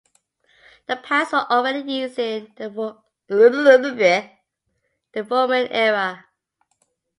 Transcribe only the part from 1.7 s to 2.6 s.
in use in